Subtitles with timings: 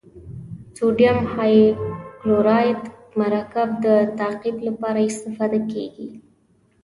[0.75, 2.81] سوډیم هایپوکلورایت
[3.19, 3.87] مرکب د
[4.19, 6.09] تعقیم لپاره استفاده کیږي.